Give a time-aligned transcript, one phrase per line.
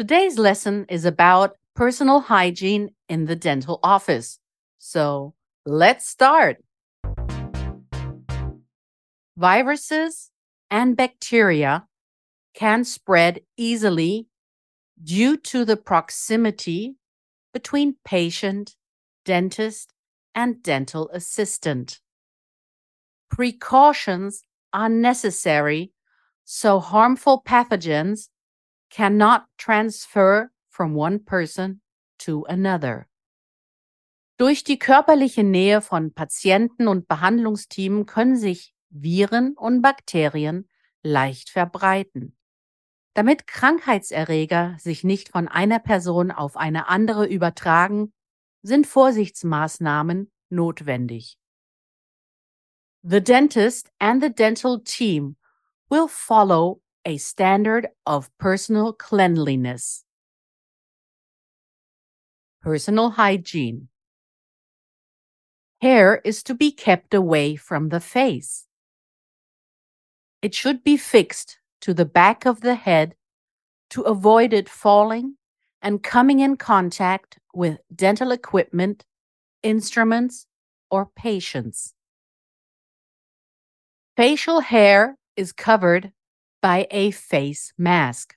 [0.00, 4.38] Today's lesson is about personal hygiene in the dental office.
[4.78, 5.34] So
[5.66, 6.56] let's start.
[9.36, 10.30] Viruses
[10.70, 11.86] and bacteria
[12.54, 14.26] can spread easily
[15.04, 16.96] due to the proximity
[17.52, 18.76] between patient,
[19.26, 19.92] dentist,
[20.34, 22.00] and dental assistant.
[23.30, 25.92] Precautions are necessary
[26.46, 28.30] so harmful pathogens
[28.90, 31.80] cannot transfer from one person
[32.18, 33.06] to another.
[34.36, 40.68] Durch die körperliche Nähe von Patienten und Behandlungsteamen können sich Viren und Bakterien
[41.02, 42.36] leicht verbreiten.
[43.14, 48.12] Damit Krankheitserreger sich nicht von einer Person auf eine andere übertragen,
[48.62, 51.36] sind Vorsichtsmaßnahmen notwendig.
[53.02, 55.36] The dentist and the dental team
[55.88, 60.04] will follow a standard of personal cleanliness.
[62.62, 63.88] Personal hygiene.
[65.80, 68.66] Hair is to be kept away from the face.
[70.42, 73.14] It should be fixed to the back of the head
[73.90, 75.36] to avoid it falling
[75.80, 79.04] and coming in contact with dental equipment,
[79.62, 80.46] instruments,
[80.90, 81.94] or patients.
[84.16, 86.12] Facial hair is covered
[86.60, 88.36] by a face mask.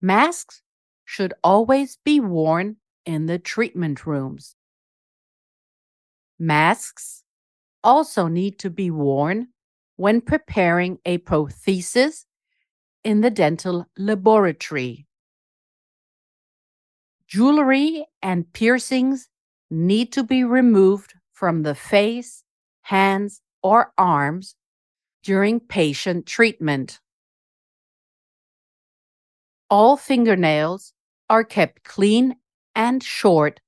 [0.00, 0.62] Masks
[1.04, 2.76] should always be worn
[3.06, 4.56] in the treatment rooms.
[6.38, 7.24] Masks
[7.82, 9.48] also need to be worn
[9.96, 12.24] when preparing a prosthesis
[13.04, 15.06] in the dental laboratory.
[17.28, 19.28] Jewelry and piercings
[19.70, 22.44] need to be removed from the face,
[22.82, 24.56] hands, or arms
[25.24, 27.00] during patient treatment.
[29.70, 30.92] All fingernails
[31.30, 32.36] are kept clean
[32.74, 33.60] and short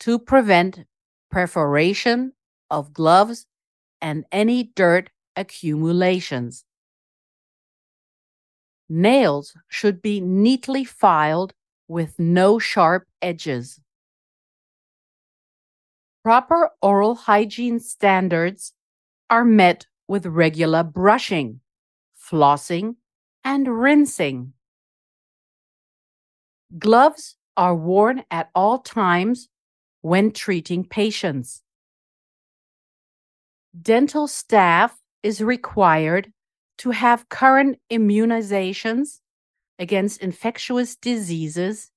[0.00, 0.86] to prevent
[1.30, 2.32] perforation
[2.70, 3.46] of gloves
[4.00, 6.64] and any dirt accumulations.
[8.88, 11.54] Nails should be neatly filed
[11.88, 13.80] with no sharp edges.
[16.22, 18.74] Proper oral hygiene standards
[19.28, 21.60] are met with regular brushing,
[22.20, 22.96] flossing,
[23.44, 24.52] and rinsing.
[26.76, 29.48] Gloves are worn at all times
[30.00, 31.62] when treating patients.
[33.80, 36.32] Dental staff is required
[36.78, 39.20] to have current immunizations
[39.78, 41.92] against infectious diseases,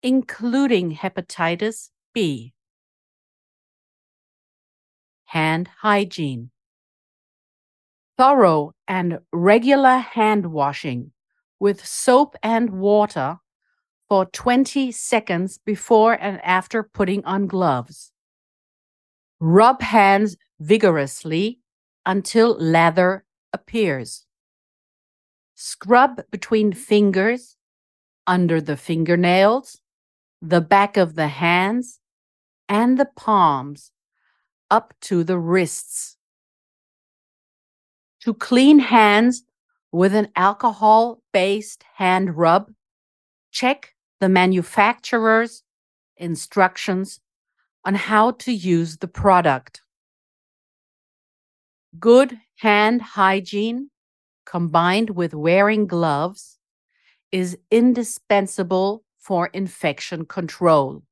[0.00, 2.52] including hepatitis B.
[5.24, 6.52] Hand hygiene
[8.18, 11.12] thorough and regular hand washing
[11.60, 13.38] with soap and water
[14.08, 18.10] for 20 seconds before and after putting on gloves.
[19.38, 21.60] Rub hands vigorously
[22.04, 24.26] until lather appears.
[25.54, 27.56] Scrub between fingers,
[28.26, 29.80] under the fingernails,
[30.42, 32.00] the back of the hands,
[32.68, 33.90] and the palms
[34.70, 36.17] up to the wrists
[38.20, 39.44] to clean hands
[39.92, 42.70] with an alcohol based hand rub,
[43.50, 45.62] check the manufacturer's
[46.16, 47.20] instructions
[47.84, 49.82] on how to use the product.
[51.98, 53.90] Good hand hygiene
[54.44, 56.58] combined with wearing gloves
[57.30, 61.02] is indispensable for infection control.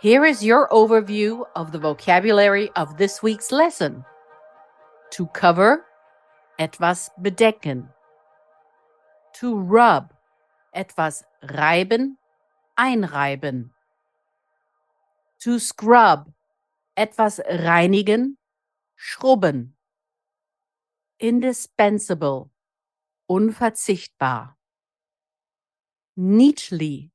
[0.00, 4.04] Here is your overview of the vocabulary of this week's lesson.
[5.10, 5.86] To cover,
[6.56, 7.88] etwas bedecken.
[9.40, 10.14] To rub,
[10.72, 12.16] etwas reiben,
[12.78, 13.70] einreiben.
[15.40, 16.30] To scrub,
[16.96, 18.36] etwas reinigen,
[18.94, 19.74] schrubben.
[21.18, 22.52] Indispensable,
[23.28, 24.54] unverzichtbar.
[26.14, 27.10] Neatly,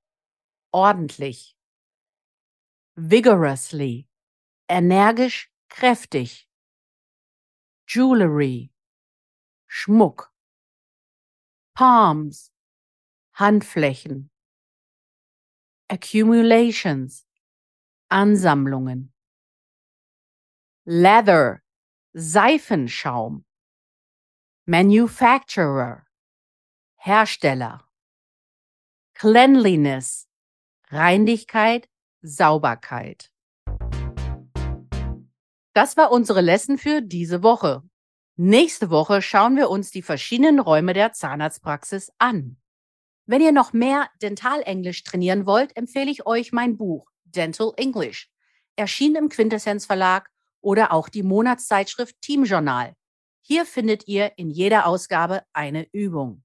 [0.74, 1.56] ordentlich
[2.96, 4.08] vigorously,
[4.70, 6.48] energisch, kräftig.
[7.88, 8.72] Jewelry,
[9.68, 10.32] Schmuck.
[11.76, 12.52] Palms,
[13.38, 14.30] Handflächen.
[15.90, 17.26] Accumulations,
[18.10, 19.12] Ansammlungen.
[20.86, 21.64] Leather,
[22.16, 23.46] Seifenschaum.
[24.66, 26.06] Manufacturer,
[26.96, 27.82] Hersteller.
[29.14, 30.28] Cleanliness,
[30.90, 31.88] Reinlichkeit,
[32.24, 33.30] Sauberkeit.
[35.74, 37.84] Das war unsere Lesson für diese Woche.
[38.36, 42.58] Nächste Woche schauen wir uns die verschiedenen Räume der Zahnarztpraxis an.
[43.26, 48.30] Wenn ihr noch mehr Dentalenglisch trainieren wollt, empfehle ich euch mein Buch Dental English,
[48.76, 50.30] erschienen im Quintessenz Verlag
[50.62, 52.96] oder auch die Monatszeitschrift Team Journal.
[53.42, 56.44] Hier findet ihr in jeder Ausgabe eine Übung.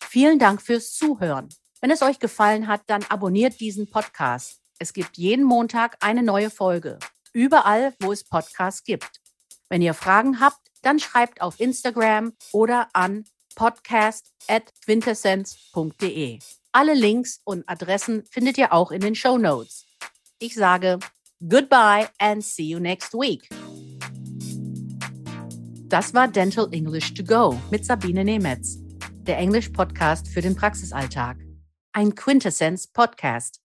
[0.00, 1.48] Vielen Dank fürs Zuhören.
[1.80, 4.61] Wenn es euch gefallen hat, dann abonniert diesen Podcast.
[4.82, 6.98] Es gibt jeden Montag eine neue Folge.
[7.32, 9.20] Überall, wo es Podcasts gibt.
[9.68, 13.22] Wenn ihr Fragen habt, dann schreibt auf Instagram oder an
[13.54, 16.40] podcast.quintessenz.de.
[16.72, 19.86] Alle Links und Adressen findet ihr auch in den Show Notes.
[20.40, 20.98] Ich sage
[21.48, 23.48] goodbye and see you next week.
[25.88, 28.78] Das war Dental English to Go mit Sabine Nemetz,
[29.28, 31.36] der Englisch-Podcast für den Praxisalltag.
[31.92, 33.61] Ein Quintessenz-Podcast.